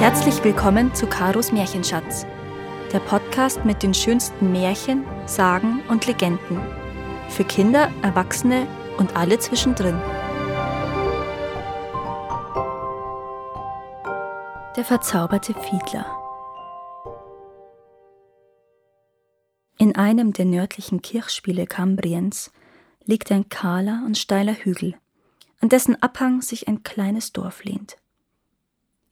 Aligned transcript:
Herzlich 0.00 0.42
willkommen 0.42 0.94
zu 0.94 1.06
Karos 1.06 1.52
Märchenschatz, 1.52 2.24
der 2.90 3.00
Podcast 3.00 3.66
mit 3.66 3.82
den 3.82 3.92
schönsten 3.92 4.50
Märchen, 4.50 5.04
Sagen 5.26 5.82
und 5.90 6.06
Legenden. 6.06 6.58
Für 7.28 7.44
Kinder, 7.44 7.92
Erwachsene 8.00 8.66
und 8.96 9.14
alle 9.14 9.38
zwischendrin. 9.38 10.00
Der 14.74 14.84
verzauberte 14.86 15.52
Fiedler. 15.52 16.06
In 19.76 19.96
einem 19.96 20.32
der 20.32 20.46
nördlichen 20.46 21.02
Kirchspiele 21.02 21.66
Kambriens 21.66 22.50
liegt 23.04 23.30
ein 23.30 23.50
kahler 23.50 24.02
und 24.06 24.16
steiler 24.16 24.54
Hügel, 24.54 24.94
an 25.60 25.68
dessen 25.68 26.02
Abhang 26.02 26.40
sich 26.40 26.68
ein 26.68 26.84
kleines 26.84 27.34
Dorf 27.34 27.64
lehnt. 27.64 27.98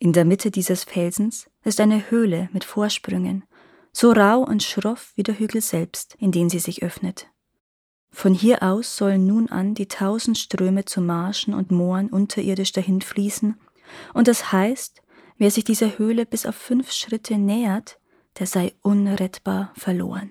In 0.01 0.12
der 0.12 0.25
Mitte 0.25 0.52
dieses 0.52 0.84
Felsens 0.84 1.51
ist 1.65 1.80
eine 1.80 2.11
Höhle 2.11 2.48
mit 2.52 2.62
Vorsprüngen, 2.62 3.45
so 3.93 4.12
rau 4.12 4.41
und 4.41 4.62
schroff 4.62 5.12
wie 5.16 5.24
der 5.24 5.38
Hügel 5.38 5.61
selbst, 5.61 6.15
in 6.21 6.30
den 6.30 6.48
sie 6.48 6.61
sich 6.61 6.84
öffnet. 6.84 7.27
Von 8.11 8.33
hier 8.33 8.62
aus 8.62 8.97
sollen 8.97 9.27
nun 9.27 9.48
an 9.48 9.74
die 9.74 9.88
tausend 9.88 10.38
Ströme 10.38 10.84
zu 10.84 11.01
Marschen 11.01 11.52
und 11.52 11.73
Mooren 11.73 12.09
unterirdisch 12.09 12.73
dahinfließen, 12.73 13.59
und 14.15 14.29
das 14.29 14.52
heißt, 14.52 15.02
wer 15.37 15.51
sich 15.51 15.65
dieser 15.65 15.99
Höhle 15.99 16.27
bis 16.27 16.46
auf 16.46 16.55
fünf 16.55 16.93
Schritte 16.93 17.37
nähert, 17.37 17.99
der 18.38 18.46
sei 18.46 18.74
unrettbar 18.83 19.73
verloren. 19.77 20.30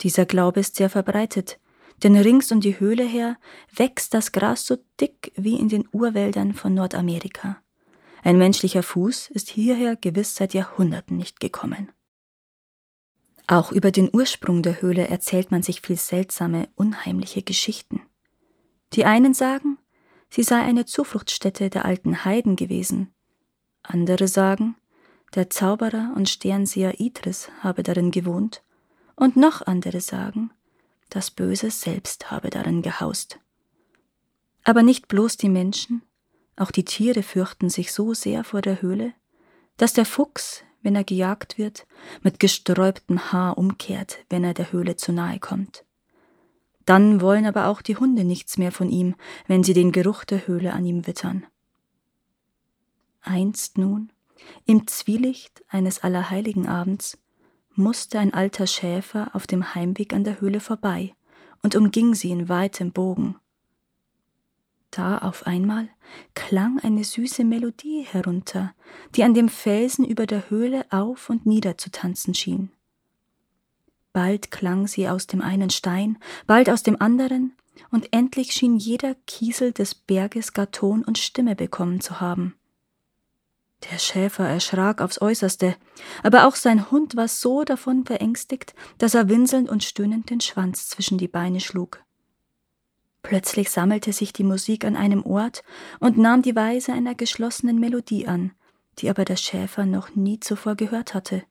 Dieser 0.00 0.24
Glaube 0.24 0.60
ist 0.60 0.76
sehr 0.76 0.88
verbreitet, 0.88 1.58
denn 2.02 2.16
rings 2.16 2.50
um 2.52 2.60
die 2.60 2.78
Höhle 2.80 3.04
her 3.04 3.36
wächst 3.74 4.14
das 4.14 4.32
Gras 4.32 4.66
so 4.66 4.76
dick 5.00 5.32
wie 5.36 5.56
in 5.56 5.68
den 5.68 5.88
Urwäldern 5.92 6.54
von 6.54 6.74
Nordamerika. 6.74 7.60
Ein 8.26 8.38
menschlicher 8.38 8.82
Fuß 8.82 9.30
ist 9.30 9.50
hierher 9.50 9.94
gewiss 9.94 10.34
seit 10.34 10.52
Jahrhunderten 10.52 11.16
nicht 11.16 11.38
gekommen. 11.38 11.92
Auch 13.46 13.70
über 13.70 13.92
den 13.92 14.10
Ursprung 14.12 14.64
der 14.64 14.82
Höhle 14.82 15.06
erzählt 15.06 15.52
man 15.52 15.62
sich 15.62 15.80
viel 15.80 15.94
seltsame, 15.94 16.68
unheimliche 16.74 17.42
Geschichten. 17.42 18.02
Die 18.94 19.04
einen 19.04 19.32
sagen, 19.32 19.78
sie 20.28 20.42
sei 20.42 20.60
eine 20.60 20.86
Zufluchtsstätte 20.86 21.70
der 21.70 21.84
alten 21.84 22.24
Heiden 22.24 22.56
gewesen. 22.56 23.14
Andere 23.84 24.26
sagen, 24.26 24.74
der 25.36 25.48
Zauberer 25.48 26.12
und 26.16 26.28
Sternseher 26.28 26.98
Idris 26.98 27.48
habe 27.60 27.84
darin 27.84 28.10
gewohnt. 28.10 28.64
Und 29.14 29.36
noch 29.36 29.64
andere 29.64 30.00
sagen, 30.00 30.50
das 31.10 31.30
Böse 31.30 31.70
selbst 31.70 32.32
habe 32.32 32.50
darin 32.50 32.82
gehaust. 32.82 33.38
Aber 34.64 34.82
nicht 34.82 35.06
bloß 35.06 35.36
die 35.36 35.48
Menschen, 35.48 36.02
auch 36.56 36.70
die 36.70 36.84
Tiere 36.84 37.22
fürchten 37.22 37.68
sich 37.68 37.92
so 37.92 38.14
sehr 38.14 38.44
vor 38.44 38.62
der 38.62 38.82
Höhle, 38.82 39.12
dass 39.76 39.92
der 39.92 40.06
Fuchs, 40.06 40.62
wenn 40.82 40.96
er 40.96 41.04
gejagt 41.04 41.58
wird, 41.58 41.86
mit 42.22 42.40
gesträubtem 42.40 43.32
Haar 43.32 43.58
umkehrt, 43.58 44.18
wenn 44.30 44.44
er 44.44 44.54
der 44.54 44.72
Höhle 44.72 44.96
zu 44.96 45.12
nahe 45.12 45.38
kommt. 45.38 45.84
Dann 46.86 47.20
wollen 47.20 47.46
aber 47.46 47.66
auch 47.66 47.82
die 47.82 47.96
Hunde 47.96 48.24
nichts 48.24 48.58
mehr 48.58 48.72
von 48.72 48.90
ihm, 48.90 49.16
wenn 49.46 49.64
sie 49.64 49.74
den 49.74 49.92
Geruch 49.92 50.24
der 50.24 50.46
Höhle 50.46 50.72
an 50.72 50.86
ihm 50.86 51.06
wittern. 51.06 51.44
Einst 53.20 53.76
nun, 53.76 54.12
im 54.64 54.86
Zwielicht 54.86 55.64
eines 55.68 55.98
allerheiligen 56.04 56.68
Abends, 56.68 57.18
musste 57.74 58.18
ein 58.18 58.32
alter 58.32 58.66
Schäfer 58.66 59.30
auf 59.34 59.46
dem 59.46 59.74
Heimweg 59.74 60.14
an 60.14 60.24
der 60.24 60.40
Höhle 60.40 60.60
vorbei 60.60 61.14
und 61.62 61.74
umging 61.74 62.14
sie 62.14 62.30
in 62.30 62.48
weitem 62.48 62.92
Bogen. 62.92 63.36
Da 64.96 65.18
auf 65.18 65.46
einmal 65.46 65.90
klang 66.32 66.80
eine 66.82 67.04
süße 67.04 67.44
Melodie 67.44 68.06
herunter, 68.10 68.72
die 69.14 69.24
an 69.24 69.34
dem 69.34 69.50
Felsen 69.50 70.06
über 70.06 70.24
der 70.24 70.48
Höhle 70.48 70.86
auf 70.88 71.28
und 71.28 71.44
nieder 71.44 71.76
zu 71.76 71.90
tanzen 71.90 72.32
schien. 72.32 72.70
Bald 74.14 74.50
klang 74.50 74.86
sie 74.86 75.06
aus 75.06 75.26
dem 75.26 75.42
einen 75.42 75.68
Stein, 75.68 76.16
bald 76.46 76.70
aus 76.70 76.82
dem 76.82 76.98
anderen, 76.98 77.54
und 77.90 78.10
endlich 78.14 78.52
schien 78.52 78.78
jeder 78.78 79.14
Kiesel 79.26 79.72
des 79.72 79.94
Berges 79.94 80.54
gar 80.54 80.70
Ton 80.70 81.04
und 81.04 81.18
Stimme 81.18 81.54
bekommen 81.54 82.00
zu 82.00 82.18
haben. 82.20 82.54
Der 83.90 83.98
Schäfer 83.98 84.48
erschrak 84.48 85.02
aufs 85.02 85.20
äußerste, 85.20 85.76
aber 86.22 86.46
auch 86.46 86.54
sein 86.54 86.90
Hund 86.90 87.16
war 87.16 87.28
so 87.28 87.64
davon 87.64 88.06
verängstigt, 88.06 88.74
dass 88.96 89.14
er 89.14 89.28
winselnd 89.28 89.68
und 89.68 89.84
stöhnend 89.84 90.30
den 90.30 90.40
Schwanz 90.40 90.88
zwischen 90.88 91.18
die 91.18 91.28
Beine 91.28 91.60
schlug. 91.60 92.02
Plötzlich 93.26 93.70
sammelte 93.70 94.12
sich 94.12 94.32
die 94.32 94.44
Musik 94.44 94.84
an 94.84 94.94
einem 94.94 95.26
Ort 95.26 95.64
und 95.98 96.16
nahm 96.16 96.42
die 96.42 96.54
Weise 96.54 96.92
einer 96.92 97.16
geschlossenen 97.16 97.80
Melodie 97.80 98.28
an, 98.28 98.52
die 98.98 99.10
aber 99.10 99.24
der 99.24 99.34
Schäfer 99.34 99.84
noch 99.84 100.14
nie 100.14 100.38
zuvor 100.38 100.76
gehört 100.76 101.12
hatte. 101.12 101.42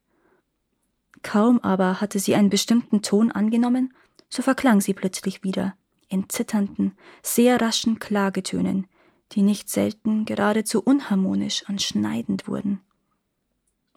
Kaum 1.21 1.59
aber 1.59 1.99
hatte 1.99 2.17
sie 2.17 2.33
einen 2.33 2.49
bestimmten 2.49 3.01
Ton 3.01 3.29
angenommen, 3.29 3.93
so 4.29 4.41
verklang 4.41 4.79
sie 4.79 4.93
plötzlich 4.93 5.43
wieder, 5.43 5.75
in 6.07 6.29
zitternden, 6.29 6.93
sehr 7.21 7.59
raschen 7.59 7.99
Klagetönen, 7.99 8.87
die 9.33 9.41
nicht 9.41 9.69
selten 9.69 10.23
geradezu 10.23 10.81
unharmonisch 10.81 11.67
und 11.67 11.81
schneidend 11.81 12.47
wurden. 12.47 12.79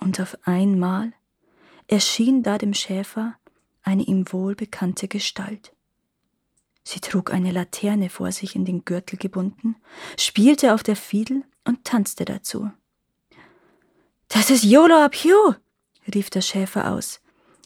Und 0.00 0.19
auf 0.21 0.37
einmal 0.43 1.12
erschien 1.87 2.43
da 2.43 2.59
dem 2.59 2.75
Schäfer 2.75 3.37
eine 3.84 4.03
ihm 4.03 4.25
wohlbekannte 4.33 5.06
Gestalt. 5.06 5.77
Sie 6.91 7.00
trug 7.00 7.31
eine 7.34 7.50
Laterne 7.50 8.09
vor 8.09 8.32
sich 8.32 8.56
in 8.56 8.65
den 8.65 8.87
Gürtel 8.87 9.19
gebunden, 9.19 9.76
spielte 10.19 10.72
auf 10.72 10.82
der 10.82 10.97
Fiedel 10.97 11.44
und 11.66 11.84
tanzte 11.84 12.25
dazu. 12.25 12.71
Das 14.28 14.49
ist 14.49 14.65
Yolo 14.65 14.94
Apio, 14.94 15.54
rief 16.15 16.31
der 16.31 16.41
Schäfer 16.41 16.91
aus. 16.91 17.21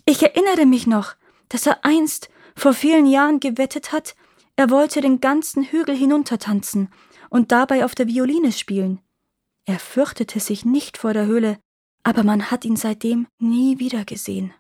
Ich 0.06 0.25
erinnere 0.25 0.66
mich 0.66 0.88
noch, 0.88 1.15
dass 1.50 1.66
er 1.66 1.84
einst 1.84 2.31
vor 2.56 2.75
vielen 2.75 3.06
Jahren 3.06 3.38
gewettet 3.38 3.93
hat, 3.93 4.16
er 4.56 4.71
wollte 4.71 5.00
den 5.00 5.21
ganzen 5.21 5.62
Hügel 5.62 5.94
hinuntertanzen 5.94 6.93
und 7.31 7.53
dabei 7.53 7.84
auf 7.84 7.94
der 7.94 8.09
Violine 8.09 8.50
spielen. 8.50 8.99
Er 9.66 9.78
fürchtete 9.78 10.41
sich 10.41 10.65
nicht 10.65 10.99
vor 10.99 11.12
der 11.12 11.27
Höhle, 11.27 11.60
aber 12.03 12.25
man 12.25 12.50
hat 12.50 12.65
ihn 12.65 12.75
seitdem 12.75 13.28
nie 13.39 13.78
wieder 13.78 14.04
gesehen. 14.04 14.53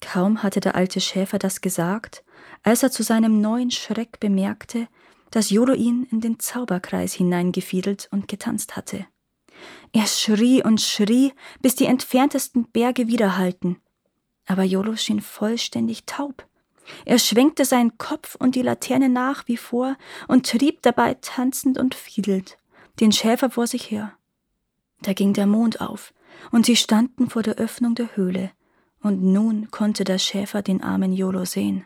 Kaum 0.00 0.42
hatte 0.42 0.60
der 0.60 0.74
alte 0.74 1.00
Schäfer 1.00 1.38
das 1.38 1.60
gesagt, 1.60 2.24
als 2.62 2.82
er 2.82 2.90
zu 2.90 3.02
seinem 3.02 3.40
neuen 3.40 3.70
Schreck 3.70 4.20
bemerkte, 4.20 4.88
dass 5.30 5.50
Jolo 5.50 5.74
ihn 5.74 6.06
in 6.10 6.20
den 6.20 6.38
Zauberkreis 6.38 7.14
hineingefiedelt 7.14 8.08
und 8.10 8.28
getanzt 8.28 8.76
hatte. 8.76 9.06
Er 9.92 10.06
schrie 10.06 10.62
und 10.62 10.80
schrie, 10.80 11.32
bis 11.60 11.74
die 11.74 11.86
entferntesten 11.86 12.70
Berge 12.70 13.08
widerhallten. 13.08 13.80
Aber 14.46 14.62
Jolo 14.62 14.96
schien 14.96 15.20
vollständig 15.20 16.04
taub. 16.06 16.46
Er 17.04 17.18
schwenkte 17.18 17.64
seinen 17.64 17.98
Kopf 17.98 18.36
und 18.36 18.54
die 18.54 18.62
Laterne 18.62 19.08
nach 19.08 19.48
wie 19.48 19.56
vor 19.56 19.96
und 20.28 20.48
trieb 20.48 20.82
dabei 20.82 21.14
tanzend 21.14 21.78
und 21.78 21.94
fiedelnd, 21.94 22.58
den 23.00 23.10
Schäfer 23.10 23.50
vor 23.50 23.66
sich 23.66 23.90
her. 23.90 24.12
Da 25.02 25.12
ging 25.12 25.32
der 25.32 25.46
Mond 25.46 25.80
auf, 25.80 26.14
und 26.52 26.66
sie 26.66 26.76
standen 26.76 27.28
vor 27.28 27.42
der 27.42 27.56
Öffnung 27.56 27.94
der 27.94 28.16
Höhle, 28.16 28.52
und 29.06 29.22
nun 29.22 29.70
konnte 29.70 30.04
der 30.04 30.18
Schäfer 30.18 30.62
den 30.62 30.82
armen 30.82 31.12
Jolo 31.12 31.44
sehen. 31.44 31.84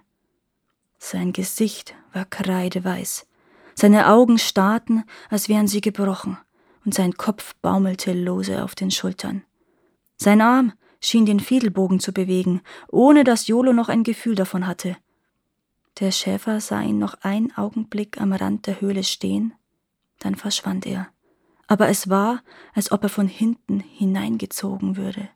Sein 0.98 1.32
Gesicht 1.32 1.94
war 2.12 2.24
kreideweiß, 2.24 3.26
seine 3.74 4.08
Augen 4.08 4.38
starrten, 4.38 5.04
als 5.28 5.48
wären 5.48 5.68
sie 5.68 5.80
gebrochen, 5.80 6.38
und 6.84 6.94
sein 6.94 7.14
Kopf 7.14 7.54
baumelte 7.56 8.12
lose 8.12 8.64
auf 8.64 8.74
den 8.74 8.90
Schultern. 8.90 9.42
Sein 10.16 10.40
Arm 10.40 10.72
schien 11.00 11.24
den 11.24 11.40
Fiedelbogen 11.40 12.00
zu 12.00 12.12
bewegen, 12.12 12.62
ohne 12.88 13.24
dass 13.24 13.46
Jolo 13.46 13.72
noch 13.72 13.88
ein 13.88 14.02
Gefühl 14.02 14.34
davon 14.34 14.66
hatte. 14.66 14.96
Der 15.98 16.12
Schäfer 16.12 16.60
sah 16.60 16.82
ihn 16.82 16.98
noch 16.98 17.14
einen 17.22 17.56
Augenblick 17.56 18.20
am 18.20 18.32
Rand 18.32 18.66
der 18.66 18.80
Höhle 18.80 19.04
stehen, 19.04 19.54
dann 20.18 20.34
verschwand 20.34 20.86
er. 20.86 21.08
Aber 21.66 21.88
es 21.88 22.08
war, 22.08 22.42
als 22.74 22.92
ob 22.92 23.02
er 23.02 23.08
von 23.08 23.28
hinten 23.28 23.80
hineingezogen 23.80 24.96
würde. 24.96 25.28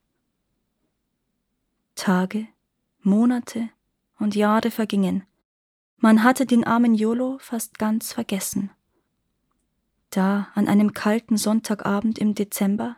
Tage, 2.05 2.49
Monate 3.01 3.71
und 4.19 4.35
Jahre 4.35 4.71
vergingen, 4.71 5.25
man 5.97 6.23
hatte 6.23 6.45
den 6.45 6.63
armen 6.63 6.95
Jolo 6.95 7.39
fast 7.41 7.79
ganz 7.79 8.13
vergessen. 8.13 8.69
Da, 10.11 10.49
an 10.55 10.69
einem 10.69 10.93
kalten 10.93 11.39
Sonntagabend 11.39 12.19
im 12.19 12.35
Dezember, 12.35 12.97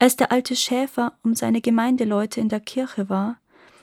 als 0.00 0.16
der 0.16 0.32
alte 0.32 0.56
Schäfer 0.56 1.16
um 1.22 1.36
seine 1.36 1.60
Gemeindeleute 1.60 2.40
in 2.40 2.48
der 2.48 2.58
Kirche 2.58 3.08
war 3.08 3.38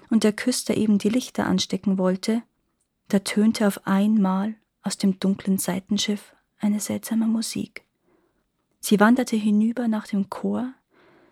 und 0.09 0.25
der 0.25 0.33
Küster 0.33 0.75
eben 0.75 0.97
die 0.97 1.07
Lichter 1.07 1.45
anstecken 1.45 1.97
wollte, 1.97 2.43
da 3.07 3.19
tönte 3.19 3.67
auf 3.67 3.87
einmal 3.87 4.55
aus 4.83 4.97
dem 4.97 5.17
dunklen 5.17 5.59
Seitenschiff 5.59 6.35
eine 6.59 6.81
seltsame 6.81 7.27
Musik. 7.27 7.85
Sie 8.81 8.99
wanderte 8.99 9.37
hinüber 9.37 9.87
nach 9.87 10.07
dem 10.07 10.29
Chor, 10.29 10.73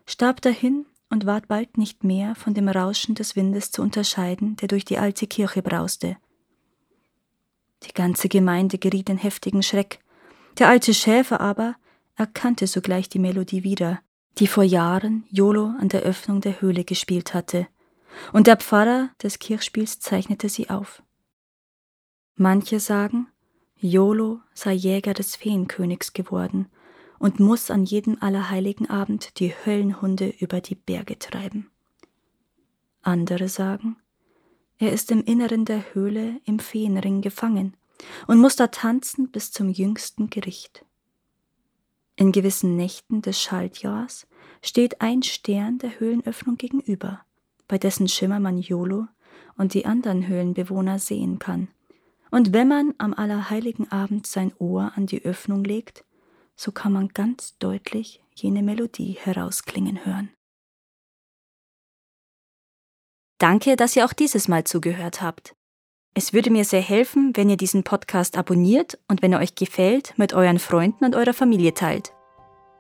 starb 0.06 0.40
dahin 0.40 0.86
und 1.16 1.26
ward 1.26 1.48
bald 1.48 1.78
nicht 1.78 2.04
mehr 2.04 2.36
von 2.36 2.54
dem 2.54 2.68
Rauschen 2.68 3.16
des 3.16 3.38
Windes 3.38 3.72
zu 3.72 3.82
unterscheiden, 3.82 4.58
der 4.58 4.68
durch 4.68 4.84
die 4.84 4.98
alte 4.98 5.28
Kirche 5.28 5.62
brauste, 5.62 6.18
die 7.84 7.94
ganze 7.94 8.28
Gemeinde 8.28 8.78
geriet 8.78 9.10
in 9.10 9.18
heftigen 9.18 9.64
Schreck. 9.64 10.00
Der 10.60 10.68
alte 10.68 10.94
Schäfer 10.94 11.40
aber 11.40 11.76
erkannte 12.18 12.68
sogleich 12.68 13.08
die 13.08 13.20
Melodie 13.20 13.64
wieder 13.64 14.02
die 14.38 14.48
vor 14.48 14.66
Jahren 14.66 15.24
Jolo 15.30 15.68
an 15.80 15.88
der 15.88 16.02
Öffnung 16.02 16.42
der 16.42 16.60
Höhle 16.60 16.84
gespielt 16.84 17.34
hatte, 17.34 17.68
und 18.34 18.48
der 18.48 18.58
Pfarrer 18.58 19.10
des 19.24 19.40
Kirchspiels 19.40 20.02
zeichnete 20.02 20.50
sie 20.50 20.70
auf. 20.70 21.02
Manche 22.36 22.82
sagen, 22.82 23.28
Jolo 23.78 24.42
sei 24.54 24.74
Jäger 24.74 25.14
des 25.14 25.38
Feenkönigs 25.38 26.12
geworden 26.12 26.68
und 27.20 27.40
muss 27.40 27.72
an 27.72 27.86
jedem 27.86 28.18
allerheiligen 28.20 28.90
Abend 28.90 29.40
die 29.40 29.54
Höllenhunde 29.66 30.34
über 30.40 30.62
die 30.62 30.76
Berge 30.76 31.18
treiben. 31.20 31.70
Andere 33.02 33.50
sagen, 33.50 33.98
er 34.78 34.92
ist 34.92 35.12
im 35.12 35.24
Inneren 35.24 35.66
der 35.66 35.94
Höhle 35.94 36.42
im 36.46 36.60
Feenring 36.60 37.22
gefangen 37.22 37.76
und 38.28 38.40
muss 38.40 38.56
da 38.56 38.68
tanzen 38.68 39.30
bis 39.30 39.52
zum 39.52 39.70
jüngsten 39.70 40.30
Gericht. 40.30 40.86
In 42.18 42.32
gewissen 42.32 42.76
Nächten 42.76 43.22
des 43.22 43.42
Schaltjahrs 43.42 44.28
steht 44.62 45.02
ein 45.02 45.22
Stern 45.24 45.78
der 45.78 46.00
Höhlenöffnung 46.00 46.58
gegenüber, 46.58 47.22
bei 47.68 47.78
dessen 47.78 48.08
Schimmer 48.08 48.40
man 48.40 48.58
Jolo 48.58 49.08
und 49.58 49.74
die 49.74 49.86
anderen 49.86 50.28
Höhlenbewohner 50.28 51.00
sehen 51.00 51.40
kann. 51.40 51.68
Und 52.32 52.54
wenn 52.54 52.68
man 52.68 52.94
am 52.98 53.14
allerheiligen 53.14 53.92
Abend 53.92 54.28
sein 54.28 54.52
Ohr 54.60 54.94
an 54.96 55.06
die 55.06 55.24
Öffnung 55.24 55.64
legt, 55.64 56.04
so 56.56 56.72
kann 56.72 56.94
man 56.94 57.10
ganz 57.10 57.58
deutlich 57.60 58.22
jene 58.34 58.64
Melodie 58.64 59.18
herausklingen 59.22 60.06
hören. 60.06 60.30
Danke, 63.38 63.76
dass 63.76 63.96
ihr 63.96 64.06
auch 64.06 64.14
dieses 64.14 64.48
Mal 64.48 64.64
zugehört 64.64 65.22
habt. 65.22 65.56
Es 66.14 66.32
würde 66.32 66.50
mir 66.50 66.64
sehr 66.64 66.82
helfen, 66.82 67.36
wenn 67.36 67.50
ihr 67.50 67.58
diesen 67.58 67.84
Podcast 67.84 68.38
abonniert 68.38 68.98
und 69.10 69.22
wenn 69.22 69.34
er 69.34 69.40
euch 69.40 69.56
gefällt, 69.56 70.14
mit 70.18 70.34
euren 70.34 70.60
Freunden 70.60 71.04
und 71.04 71.16
eurer 71.16 71.34
Familie 71.34 71.74
teilt. 71.74 72.14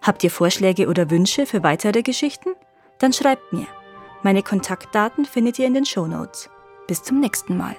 Habt 0.01 0.23
ihr 0.23 0.31
Vorschläge 0.31 0.87
oder 0.87 1.09
Wünsche 1.09 1.45
für 1.45 1.61
weitere 1.61 2.01
Geschichten? 2.01 2.51
Dann 2.99 3.11
schreibt 3.11 3.51
mir. 3.51 3.67
Meine 4.23 4.41
Kontaktdaten 4.41 5.25
findet 5.25 5.59
ihr 5.59 5.67
in 5.67 5.73
den 5.73 5.85
Show 5.85 6.07
Notes. 6.07 6.49
Bis 6.87 7.03
zum 7.03 7.19
nächsten 7.19 7.57
Mal. 7.57 7.75